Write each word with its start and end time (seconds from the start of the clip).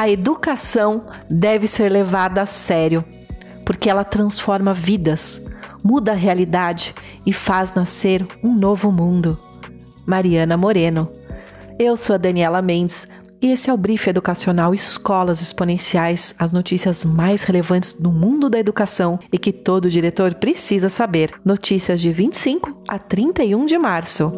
A 0.00 0.08
educação 0.08 1.04
deve 1.28 1.68
ser 1.68 1.92
levada 1.92 2.40
a 2.40 2.46
sério, 2.46 3.04
porque 3.66 3.90
ela 3.90 4.02
transforma 4.02 4.72
vidas, 4.72 5.44
muda 5.84 6.12
a 6.12 6.14
realidade 6.14 6.94
e 7.26 7.34
faz 7.34 7.74
nascer 7.74 8.26
um 8.42 8.50
novo 8.50 8.90
mundo. 8.90 9.38
Mariana 10.06 10.56
Moreno. 10.56 11.06
Eu 11.78 11.98
sou 11.98 12.14
a 12.14 12.16
Daniela 12.16 12.62
Mendes 12.62 13.06
e 13.42 13.48
esse 13.52 13.68
é 13.68 13.74
o 13.74 13.76
Brief 13.76 14.08
Educacional 14.08 14.72
Escolas 14.72 15.42
Exponenciais, 15.42 16.34
as 16.38 16.50
notícias 16.50 17.04
mais 17.04 17.42
relevantes 17.42 17.92
do 17.92 18.10
mundo 18.10 18.48
da 18.48 18.58
educação 18.58 19.20
e 19.30 19.36
que 19.36 19.52
todo 19.52 19.90
diretor 19.90 20.32
precisa 20.36 20.88
saber. 20.88 21.30
Notícias 21.44 22.00
de 22.00 22.10
25 22.10 22.84
a 22.88 22.98
31 22.98 23.66
de 23.66 23.76
março. 23.76 24.32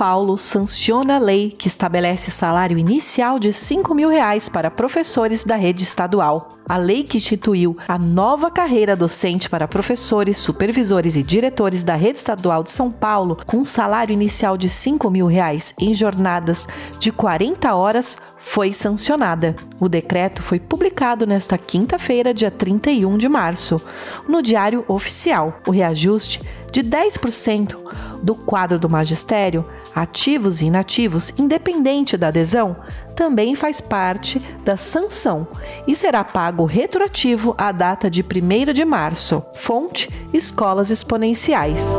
Paulo 0.00 0.38
sanciona 0.38 1.16
a 1.16 1.18
lei 1.18 1.50
que 1.50 1.68
estabelece 1.68 2.30
salário 2.30 2.78
inicial 2.78 3.38
de 3.38 3.52
5 3.52 3.94
mil 3.94 4.08
reais 4.08 4.48
para 4.48 4.70
professores 4.70 5.44
da 5.44 5.56
rede 5.56 5.82
estadual 5.82 6.56
a 6.70 6.76
lei 6.76 7.02
que 7.02 7.18
instituiu 7.18 7.76
a 7.88 7.98
nova 7.98 8.48
carreira 8.48 8.94
docente 8.94 9.50
para 9.50 9.66
professores, 9.66 10.36
supervisores 10.36 11.16
e 11.16 11.22
diretores 11.24 11.82
da 11.82 11.96
rede 11.96 12.20
estadual 12.20 12.62
de 12.62 12.70
São 12.70 12.92
Paulo, 12.92 13.36
com 13.44 13.56
um 13.56 13.64
salário 13.64 14.12
inicial 14.12 14.56
de 14.56 14.68
5 14.68 15.10
mil 15.10 15.26
reais 15.26 15.74
em 15.80 15.92
jornadas 15.92 16.68
de 17.00 17.10
40 17.10 17.74
horas, 17.74 18.16
foi 18.36 18.72
sancionada. 18.72 19.56
O 19.80 19.88
decreto 19.88 20.44
foi 20.44 20.60
publicado 20.60 21.26
nesta 21.26 21.58
quinta-feira, 21.58 22.32
dia 22.32 22.52
31 22.52 23.18
de 23.18 23.28
março, 23.28 23.82
no 24.28 24.40
Diário 24.40 24.84
Oficial. 24.86 25.60
O 25.66 25.72
reajuste 25.72 26.40
de 26.70 26.82
10% 26.82 27.76
do 28.22 28.34
quadro 28.34 28.78
do 28.78 28.88
magistério 28.88 29.64
ativos 29.94 30.60
e 30.60 30.66
inativos, 30.66 31.32
independente 31.36 32.16
da 32.16 32.28
adesão, 32.28 32.76
também 33.14 33.54
faz 33.54 33.80
parte 33.80 34.40
da 34.64 34.76
sanção 34.76 35.48
e 35.86 35.94
será 35.94 36.22
pago 36.22 36.64
retroativo 36.64 37.54
à 37.58 37.72
data 37.72 38.08
de 38.08 38.22
1 38.22 38.72
de 38.72 38.84
março. 38.84 39.42
Fonte: 39.54 40.08
Escolas 40.32 40.90
Exponenciais. 40.90 41.98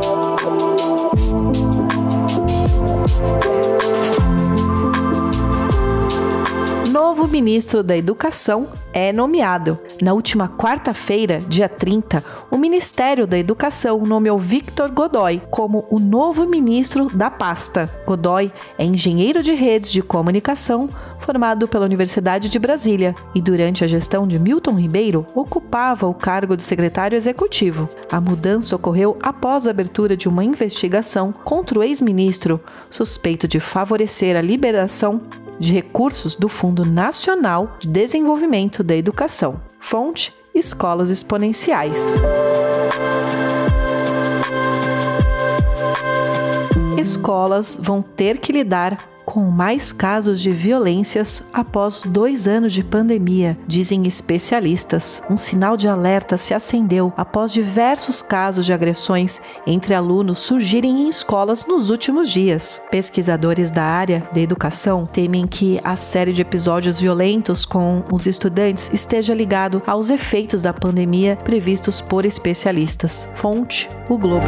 Ministro 7.32 7.82
da 7.82 7.96
Educação 7.96 8.68
é 8.92 9.10
nomeado. 9.10 9.78
Na 10.02 10.12
última 10.12 10.50
quarta-feira, 10.50 11.40
dia 11.48 11.66
30, 11.66 12.22
o 12.50 12.58
Ministério 12.58 13.26
da 13.26 13.38
Educação 13.38 14.04
nomeou 14.04 14.38
Victor 14.38 14.90
Godoy 14.90 15.40
como 15.50 15.86
o 15.90 15.98
novo 15.98 16.46
ministro 16.46 17.08
da 17.08 17.30
pasta. 17.30 17.90
Godoy 18.06 18.52
é 18.76 18.84
engenheiro 18.84 19.42
de 19.42 19.54
redes 19.54 19.90
de 19.90 20.02
comunicação 20.02 20.90
formado 21.22 21.68
pela 21.68 21.86
Universidade 21.86 22.48
de 22.48 22.58
Brasília 22.58 23.14
e 23.34 23.40
durante 23.40 23.84
a 23.84 23.86
gestão 23.86 24.26
de 24.26 24.38
Milton 24.38 24.74
Ribeiro 24.74 25.24
ocupava 25.34 26.06
o 26.06 26.12
cargo 26.12 26.56
de 26.56 26.62
secretário 26.62 27.16
executivo. 27.16 27.88
A 28.10 28.20
mudança 28.20 28.76
ocorreu 28.76 29.16
após 29.22 29.66
a 29.66 29.70
abertura 29.70 30.16
de 30.16 30.28
uma 30.28 30.44
investigação 30.44 31.32
contra 31.32 31.78
o 31.78 31.82
ex-ministro, 31.82 32.60
suspeito 32.90 33.46
de 33.48 33.60
favorecer 33.60 34.36
a 34.36 34.42
liberação 34.42 35.20
de 35.62 35.72
recursos 35.72 36.34
do 36.34 36.48
Fundo 36.48 36.84
Nacional 36.84 37.76
de 37.78 37.86
Desenvolvimento 37.86 38.82
da 38.82 38.96
Educação. 38.96 39.62
Fonte: 39.78 40.34
Escolas 40.52 41.08
Exponenciais. 41.08 42.16
Escolas 46.98 47.78
vão 47.80 48.02
ter 48.02 48.38
que 48.38 48.50
lidar 48.50 49.08
com 49.32 49.44
mais 49.44 49.94
casos 49.94 50.42
de 50.42 50.50
violências 50.50 51.42
após 51.54 52.02
dois 52.04 52.46
anos 52.46 52.70
de 52.70 52.84
pandemia, 52.84 53.56
dizem 53.66 54.06
especialistas. 54.06 55.22
Um 55.30 55.38
sinal 55.38 55.74
de 55.74 55.88
alerta 55.88 56.36
se 56.36 56.52
acendeu 56.52 57.10
após 57.16 57.50
diversos 57.50 58.20
casos 58.20 58.66
de 58.66 58.74
agressões 58.74 59.40
entre 59.66 59.94
alunos 59.94 60.40
surgirem 60.40 61.04
em 61.04 61.08
escolas 61.08 61.64
nos 61.64 61.88
últimos 61.88 62.28
dias. 62.28 62.82
Pesquisadores 62.90 63.70
da 63.70 63.84
área 63.84 64.28
da 64.34 64.40
educação 64.42 65.06
temem 65.06 65.46
que 65.46 65.80
a 65.82 65.96
série 65.96 66.34
de 66.34 66.42
episódios 66.42 67.00
violentos 67.00 67.64
com 67.64 68.04
os 68.12 68.26
estudantes 68.26 68.90
esteja 68.92 69.32
ligado 69.32 69.82
aos 69.86 70.10
efeitos 70.10 70.62
da 70.62 70.74
pandemia 70.74 71.36
previstos 71.36 72.02
por 72.02 72.26
especialistas. 72.26 73.26
Fonte: 73.34 73.88
O 74.10 74.18
Globo. 74.18 74.44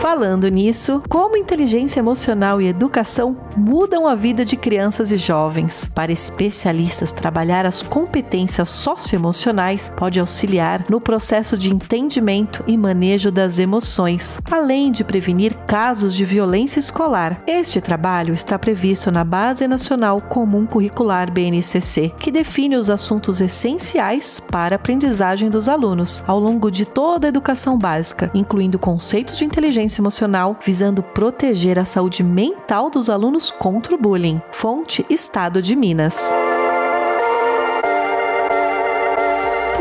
Falando 0.00 0.48
nisso, 0.48 1.02
como 1.10 1.36
inteligência 1.36 2.00
emocional 2.00 2.58
e 2.58 2.66
educação 2.66 3.36
mudam 3.54 4.08
a 4.08 4.14
vida 4.14 4.46
de 4.46 4.56
crianças 4.56 5.12
e 5.12 5.18
jovens? 5.18 5.90
Para 5.94 6.10
especialistas, 6.10 7.12
trabalhar 7.12 7.66
as 7.66 7.82
competências 7.82 8.70
socioemocionais 8.70 9.92
pode 9.94 10.18
auxiliar 10.18 10.86
no 10.88 11.02
processo 11.02 11.56
de 11.56 11.68
entendimento 11.68 12.64
e 12.66 12.78
manejo 12.78 13.30
das 13.30 13.58
emoções, 13.58 14.40
além 14.50 14.90
de 14.90 15.04
prevenir 15.04 15.54
casos 15.66 16.14
de 16.14 16.24
violência 16.24 16.80
escolar. 16.80 17.42
Este 17.46 17.78
trabalho 17.78 18.32
está 18.32 18.58
previsto 18.58 19.10
na 19.10 19.22
Base 19.22 19.68
Nacional 19.68 20.18
Comum 20.22 20.64
Curricular 20.64 21.30
BNCC, 21.30 22.14
que 22.18 22.30
define 22.30 22.76
os 22.76 22.88
assuntos 22.88 23.38
essenciais 23.42 24.40
para 24.40 24.76
a 24.76 24.78
aprendizagem 24.78 25.50
dos 25.50 25.68
alunos 25.68 26.24
ao 26.26 26.40
longo 26.40 26.70
de 26.70 26.86
toda 26.86 27.26
a 27.26 27.28
educação 27.28 27.76
básica, 27.76 28.30
incluindo 28.32 28.78
conceitos 28.78 29.36
de 29.36 29.44
inteligência 29.44 29.89
emocional 29.98 30.20
emocional 30.20 30.56
visando 30.64 31.02
proteger 31.02 31.78
a 31.78 31.84
saúde 31.84 32.22
mental 32.22 32.90
dos 32.90 33.08
alunos 33.08 33.50
contra 33.50 33.94
o 33.94 33.98
bullying. 33.98 34.40
Fonte 34.52 35.04
Estado 35.08 35.62
de 35.62 35.74
Minas. 35.74 36.32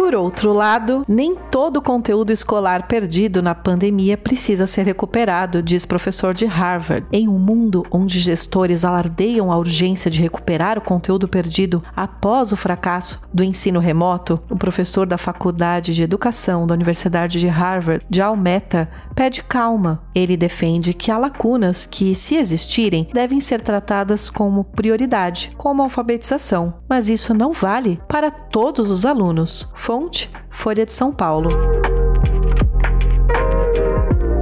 Por 0.09 0.15
outro 0.15 0.53
lado, 0.53 1.05
nem 1.07 1.35
todo 1.35 1.77
o 1.77 1.81
conteúdo 1.83 2.31
escolar 2.31 2.87
perdido 2.87 3.43
na 3.43 3.53
pandemia 3.53 4.17
precisa 4.17 4.65
ser 4.65 4.83
recuperado, 4.83 5.61
diz 5.61 5.85
professor 5.85 6.33
de 6.33 6.47
Harvard. 6.47 7.05
Em 7.13 7.27
um 7.27 7.37
mundo 7.37 7.85
onde 7.91 8.17
gestores 8.17 8.83
alardeiam 8.83 9.51
a 9.51 9.57
urgência 9.57 10.09
de 10.09 10.19
recuperar 10.19 10.79
o 10.79 10.81
conteúdo 10.81 11.27
perdido 11.27 11.83
após 11.95 12.51
o 12.51 12.57
fracasso 12.57 13.21
do 13.31 13.43
ensino 13.43 13.79
remoto, 13.79 14.41
o 14.49 14.57
professor 14.57 15.05
da 15.05 15.15
Faculdade 15.15 15.93
de 15.93 16.01
Educação 16.01 16.65
da 16.65 16.73
Universidade 16.73 17.39
de 17.39 17.47
Harvard, 17.47 18.03
Jal 18.09 18.35
Mehta, 18.35 18.89
pede 19.19 19.43
calma. 19.43 20.01
Ele 20.15 20.37
defende 20.37 20.93
que 20.93 21.11
há 21.11 21.17
lacunas 21.17 21.85
que, 21.85 22.15
se 22.15 22.37
existirem, 22.37 23.09
devem 23.13 23.41
ser 23.41 23.59
tratadas 23.59 24.29
como 24.29 24.63
prioridade, 24.63 25.51
como 25.57 25.83
alfabetização, 25.83 26.75
mas 26.87 27.09
isso 27.09 27.33
não 27.33 27.51
vale 27.51 27.99
para 28.07 28.31
todos 28.31 28.89
os 28.89 29.05
alunos. 29.05 29.69
Fonte: 29.75 30.31
Folha 30.49 30.85
de 30.85 30.93
São 30.93 31.11
Paulo. 31.11 31.49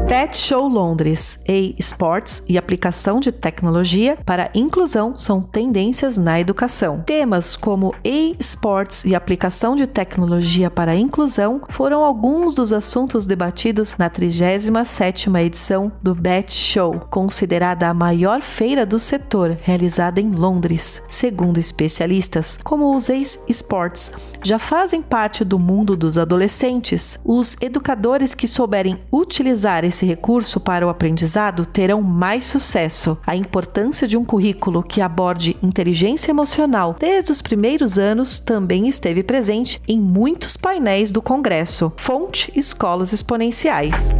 Pet 0.08 0.38
Show 0.38 0.70
Londres, 0.70 1.38
e-Sports 1.46 2.42
e 2.48 2.58
aplicação 2.58 3.20
de 3.20 3.30
tecnologia 3.30 4.18
para 4.26 4.50
inclusão 4.56 5.18
são 5.18 5.42
tendências 5.42 6.18
na 6.18 6.40
educação. 6.40 7.04
Temas 7.06 7.58
como 7.58 7.94
e-Sports 8.06 9.04
e 9.04 9.14
aplicação 9.14 9.76
de 9.76 9.86
tecnologia 9.86 10.72
para 10.72 10.96
inclusão 10.96 11.62
foram 11.68 12.06
alguns 12.06 12.56
dos 12.56 12.72
assuntos 12.72 13.26
debatidos 13.26 13.98
na 13.98 14.10
37ª 14.10 15.42
edição 15.42 15.92
do 16.02 16.16
Bet 16.16 16.54
Show, 16.54 17.02
considerada 17.12 17.90
a 17.90 17.94
maior 17.94 18.42
feira 18.42 18.86
do 18.86 19.00
setor, 19.00 19.58
realizada 19.62 20.22
em 20.22 20.30
Londres. 20.30 21.04
Segundo 21.10 21.58
especialistas, 21.58 22.58
como 22.64 22.96
os 22.96 23.10
e-Sports 23.10 24.14
já 24.42 24.58
fazem 24.58 25.02
parte 25.02 25.44
do 25.44 25.60
mundo 25.60 25.98
dos 25.98 26.18
adolescentes, 26.18 27.20
os 27.26 27.58
educadores 27.60 28.34
que 28.34 28.48
souberem 28.48 28.98
utilizar 29.12 29.84
esse 29.84 29.97
esse 29.98 30.06
recurso 30.06 30.60
para 30.60 30.86
o 30.86 30.90
aprendizado 30.90 31.66
terão 31.66 32.02
mais 32.04 32.46
sucesso. 32.46 33.18
A 33.26 33.36
importância 33.36 34.08
de 34.08 34.16
um 34.16 34.24
currículo 34.24 34.84
que 34.84 35.02
aborde 35.02 35.58
inteligência 35.64 36.30
emocional 36.30 36.96
desde 37.00 37.32
os 37.32 37.42
primeiros 37.42 37.98
anos 37.98 38.40
também 38.40 38.88
esteve 38.88 39.24
presente 39.24 39.82
em 39.88 40.00
muitos 40.00 40.56
painéis 40.56 41.12
do 41.12 41.22
Congresso. 41.22 41.92
Fonte: 41.98 42.52
Escolas 42.56 43.12
Exponenciais 43.12 44.16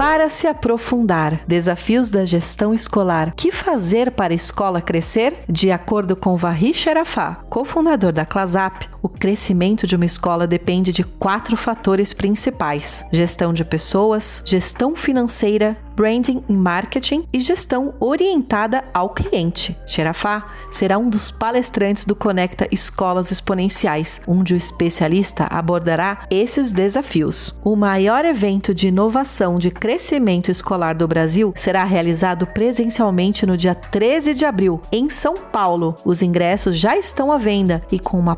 para 0.00 0.30
se 0.30 0.46
aprofundar. 0.46 1.42
Desafios 1.46 2.08
da 2.08 2.24
gestão 2.24 2.72
escolar. 2.72 3.34
Que 3.36 3.52
fazer 3.52 4.10
para 4.10 4.32
a 4.32 4.34
escola 4.34 4.80
crescer? 4.80 5.44
De 5.46 5.70
acordo 5.70 6.16
com 6.16 6.38
Varri 6.38 6.72
Sharafá, 6.72 7.42
cofundador 7.50 8.10
da 8.10 8.24
Clasap, 8.24 8.88
o 9.02 9.08
crescimento 9.08 9.86
de 9.86 9.96
uma 9.96 10.04
escola 10.04 10.46
depende 10.46 10.92
de 10.92 11.04
quatro 11.04 11.56
fatores 11.56 12.12
principais: 12.12 13.04
gestão 13.12 13.52
de 13.52 13.64
pessoas, 13.64 14.42
gestão 14.44 14.94
financeira, 14.94 15.76
branding 16.00 16.42
e 16.48 16.52
marketing 16.54 17.26
e 17.30 17.42
gestão 17.42 17.92
orientada 18.00 18.82
ao 18.94 19.10
cliente. 19.10 19.76
Xerafá 19.86 20.46
será 20.70 20.96
um 20.96 21.10
dos 21.10 21.30
palestrantes 21.30 22.06
do 22.06 22.16
Conecta 22.16 22.66
Escolas 22.72 23.30
Exponenciais, 23.30 24.18
onde 24.26 24.54
o 24.54 24.56
especialista 24.56 25.46
abordará 25.50 26.26
esses 26.30 26.72
desafios. 26.72 27.54
O 27.62 27.76
maior 27.76 28.24
evento 28.24 28.74
de 28.74 28.88
inovação 28.88 29.58
de 29.58 29.70
crescimento 29.70 30.50
escolar 30.50 30.94
do 30.94 31.06
Brasil 31.06 31.52
será 31.54 31.84
realizado 31.84 32.46
presencialmente 32.46 33.44
no 33.44 33.54
dia 33.54 33.74
13 33.74 34.32
de 34.32 34.46
abril, 34.46 34.80
em 34.90 35.10
São 35.10 35.34
Paulo. 35.34 35.96
Os 36.02 36.22
ingressos 36.22 36.78
já 36.78 36.96
estão 36.96 37.30
à 37.30 37.36
venda 37.36 37.82
e 37.92 37.98
com 37.98 38.18
uma 38.18 38.36